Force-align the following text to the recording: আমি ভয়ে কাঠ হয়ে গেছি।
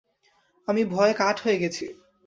আমি 0.67 0.81
ভয়ে 0.85 1.13
কাঠ 1.13 1.35
হয়ে 1.43 1.57
গেছি। 1.57 1.85